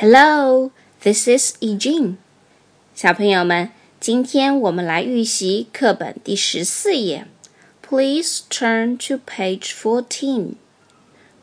[0.00, 0.70] Hello,
[1.02, 2.16] this is Eugene。
[2.94, 7.26] 小朋友们，今天我们来预习课本第十四页。
[7.82, 10.54] Please turn to page fourteen.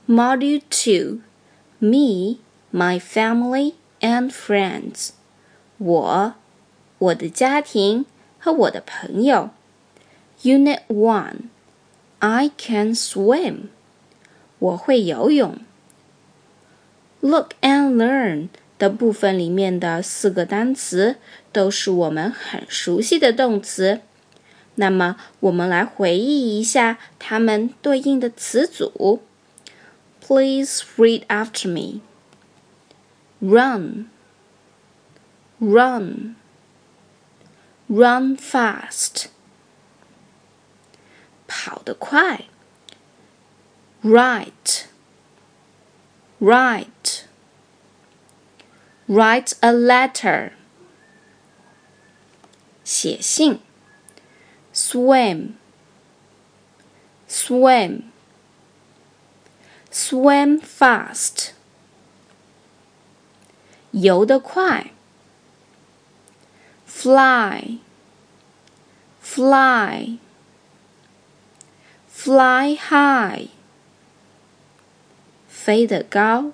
[0.07, 1.21] Module two.
[1.79, 2.39] Me,
[2.71, 5.09] my family and friends.
[5.77, 6.35] 我、
[6.99, 8.05] 我的家庭
[8.39, 9.49] 和我的朋友。
[10.43, 11.49] Unit one.
[12.19, 13.69] I can swim.
[14.59, 15.57] 我会游泳。
[17.20, 21.16] “look and learn” 的部分里面的四个单词
[21.52, 24.00] 都是我们很熟悉的动词。
[24.76, 29.22] 那么，我们来回忆一下它们对应的词组。
[30.20, 32.00] Please read after me.
[33.40, 34.10] Run,
[35.58, 36.36] run,
[37.88, 39.26] run fast.
[41.48, 42.44] 跑得快。
[44.04, 44.84] Write,
[46.40, 47.17] write
[49.07, 50.51] write a letter.
[52.83, 53.59] 写信。
[54.73, 55.53] Swim,
[57.29, 58.05] swim,
[59.91, 61.51] swim fast.
[63.91, 64.91] 游得快。
[66.87, 67.79] Fly,
[69.21, 70.17] fly,
[72.11, 73.49] fly high.
[75.47, 76.53] 飞得高。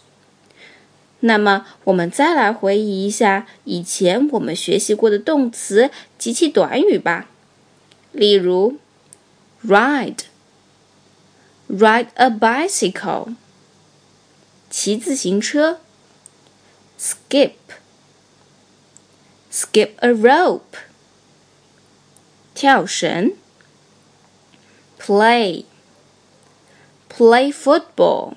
[1.21, 7.29] 那么，我们再来回忆一下以前我们学习过的动词及其短语吧。
[8.11, 8.77] 例如
[9.65, 10.19] ，ride,
[11.69, 13.35] ride a bicycle，
[14.69, 15.79] 骑自行车
[16.99, 17.53] ；skip,
[19.51, 20.61] skip a rope，
[22.53, 23.33] 跳绳
[24.99, 25.65] ；play。
[27.13, 28.35] play football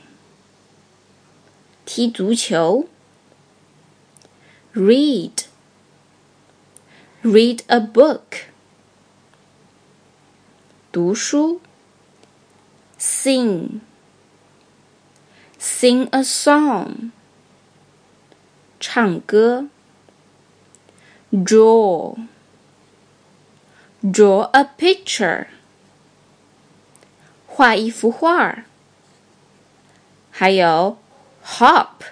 [1.85, 2.87] 踢足球
[4.73, 5.45] read
[7.23, 8.45] read a book
[10.91, 11.61] 读书
[12.99, 13.79] sing
[15.59, 17.11] sing a song
[18.79, 19.67] 唱歌
[21.31, 22.17] draw
[24.01, 25.47] draw a picture
[27.45, 28.63] 画一幅画儿，
[30.31, 30.97] 还有
[31.44, 32.02] hop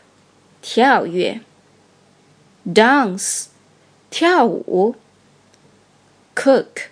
[0.60, 1.40] 跳跃
[2.66, 3.46] ，dance
[4.10, 4.96] 跳舞
[6.34, 6.88] ，cook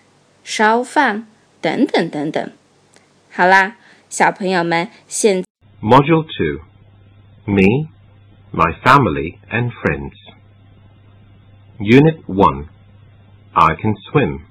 [5.82, 6.60] Module Two
[7.46, 7.88] Me,
[8.52, 10.14] My Family and Friends
[11.78, 12.68] Unit One
[13.54, 14.46] I Can Swim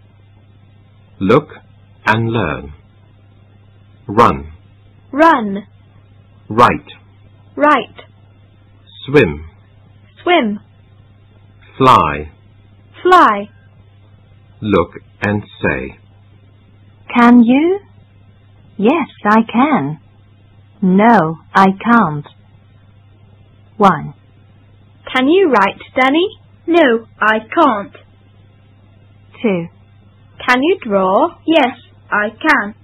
[1.19, 1.49] Look
[2.05, 2.73] and Learn.
[4.07, 4.51] Run.
[5.11, 5.67] Run.
[6.47, 6.98] Write
[7.59, 8.05] Write.
[9.05, 9.45] Swim.
[10.23, 10.59] Swim.
[11.77, 12.31] Fly.
[13.03, 13.49] Fly.
[14.61, 15.99] Look and say.
[17.13, 17.79] Can you?
[18.77, 19.99] Yes, I can.
[20.81, 22.27] No, I can't.
[23.75, 24.13] 1.
[25.13, 26.29] Can you write, Danny?
[26.65, 27.93] No, I can't.
[29.43, 29.67] 2.
[30.47, 31.35] Can you draw?
[31.45, 31.77] Yes,
[32.09, 32.75] I can.